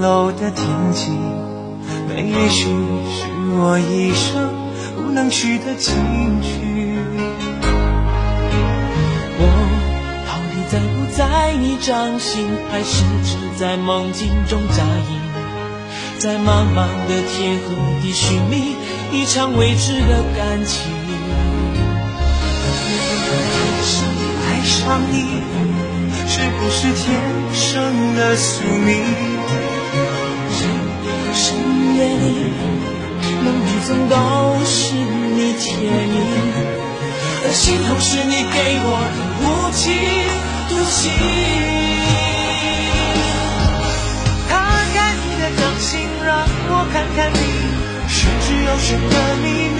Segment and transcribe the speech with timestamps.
[0.00, 1.12] 楼的天际，
[2.08, 4.48] 那也许是我一生
[4.96, 5.94] 不能取的禁
[6.40, 6.96] 区。
[9.36, 9.44] 我
[10.26, 15.20] 到底在不在你掌心，还是只在梦境中扎营？
[16.18, 18.76] 在茫茫的天和地寻觅
[19.12, 20.90] 一场未知的感情，
[24.48, 25.42] 爱上你。
[26.26, 27.20] 是不是天
[27.52, 29.39] 生的宿命？
[32.00, 32.48] 夜里，
[33.44, 34.14] 梦里总都
[34.64, 36.16] 是你倩影，
[37.44, 39.44] 而心痛是你给我的无
[39.76, 39.84] 情
[40.68, 40.98] 独行。
[44.48, 44.50] 摊
[44.94, 45.90] 开你的掌心，
[46.24, 46.28] 让
[46.70, 47.36] 我看看你
[48.08, 49.46] 玄之又玄的秘
[49.76, 49.79] 密，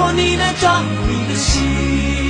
[0.00, 2.29] 过你那张你的心。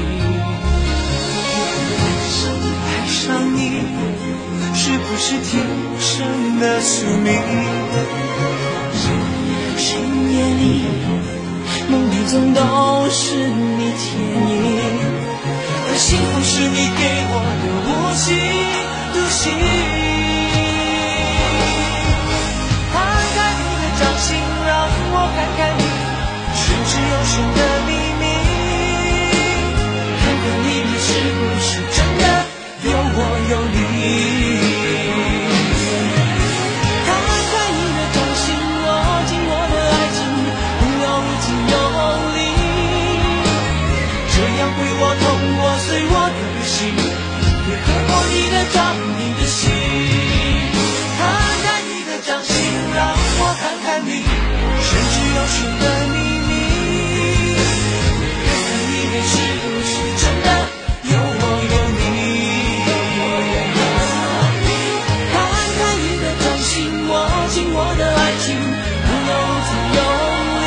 [5.11, 5.67] 不是天
[5.99, 8.50] 生的宿命？
[55.51, 56.15] 寻的秘
[56.47, 56.49] 密，
[58.45, 58.57] 看看
[58.87, 60.47] 里面是不是真的
[61.11, 62.01] 有我有你。
[65.31, 65.33] 摊
[65.77, 66.71] 开你的掌心，
[67.09, 67.11] 握
[67.51, 68.45] 紧我的爱情，
[69.11, 69.29] 如
[69.67, 69.99] 此用
[70.61, 70.63] 力。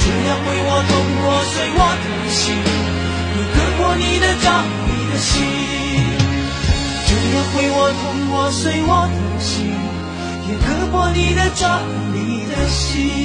[0.00, 0.92] 这样会我痛
[1.24, 2.42] 我碎我的心，
[3.34, 4.46] 也割破你的掌，
[4.86, 5.32] 你的心。
[7.06, 9.52] 这样会我痛我碎我的心，
[10.48, 11.82] 也割破你的掌。
[12.56, 13.24] 的心。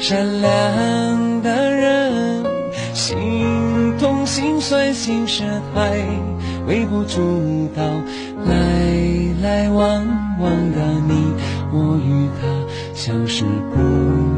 [0.00, 2.42] 善良的人，
[2.94, 5.44] 心痛心酸心事
[5.74, 5.90] 还
[6.66, 7.82] 微不足道。
[8.46, 8.56] 来
[9.42, 10.02] 来往
[10.40, 11.34] 往的你
[11.70, 12.48] 我与他，
[12.94, 13.80] 相识不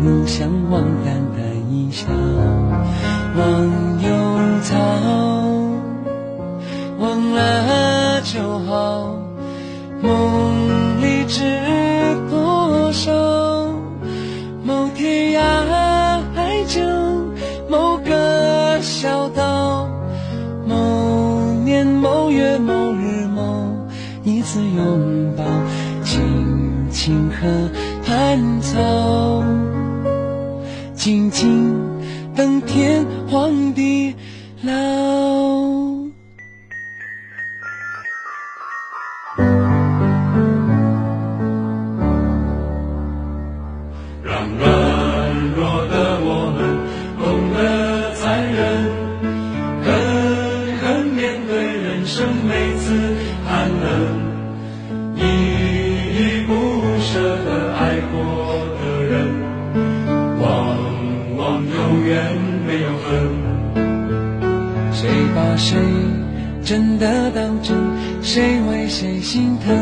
[0.04, 2.08] 如相忘，淡淡一笑。
[3.38, 4.76] 忘忧草，
[6.98, 9.14] 忘了就好。
[10.02, 10.41] 梦
[24.24, 25.44] 一次拥抱，
[26.04, 27.70] 轻轻河
[28.04, 29.42] 畔草，
[30.94, 31.92] 静静。
[32.34, 34.14] 等天荒地
[34.62, 35.51] 老。
[66.72, 67.76] 真的当真？
[68.22, 69.76] 谁为谁心疼？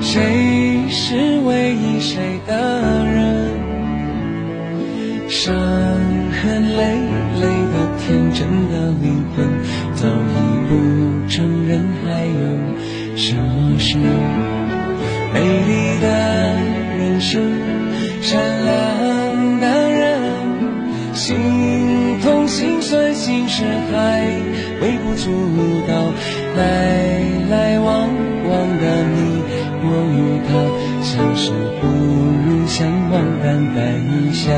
[0.00, 3.50] 谁是唯一谁的人？
[5.28, 6.94] 伤痕累
[7.40, 9.44] 累的天真的灵魂，
[9.96, 10.38] 早已
[10.68, 13.98] 不承认还有什么是？
[15.34, 15.89] 美丽
[26.60, 26.64] 来
[27.48, 27.88] 来往
[28.48, 29.18] 往的你。
[29.82, 30.50] 我与他，
[31.02, 32.78] 相识不如相
[33.10, 33.12] 忘，
[33.42, 34.52] 淡淡一笑，